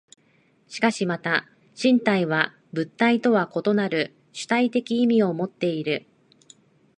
[0.67, 1.45] しかしまた
[1.79, 6.07] 身体は物体とは異なる主体的意味をもっている。